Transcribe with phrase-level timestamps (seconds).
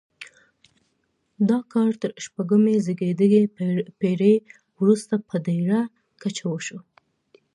[1.49, 3.43] دا کار تر شپږمې زېږدیزې
[3.99, 4.35] پیړۍ
[4.79, 5.79] وروسته په ډیره
[6.21, 6.79] کچه وشو.